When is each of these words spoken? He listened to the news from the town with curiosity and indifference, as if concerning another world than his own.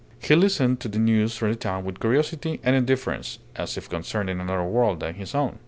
He 0.17 0.33
listened 0.35 0.79
to 0.79 0.87
the 0.87 0.97
news 0.97 1.37
from 1.37 1.49
the 1.51 1.55
town 1.55 1.85
with 1.85 1.99
curiosity 1.99 2.59
and 2.63 2.75
indifference, 2.75 3.37
as 3.55 3.77
if 3.77 3.87
concerning 3.87 4.39
another 4.39 4.63
world 4.63 4.99
than 5.01 5.13
his 5.13 5.35
own. 5.35 5.59